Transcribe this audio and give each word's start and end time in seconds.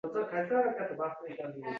to‘g‘risidagi 0.05 0.57
axborot 0.61 1.19
ko‘rsatilishi 1.19 1.37
kerak. 1.43 1.67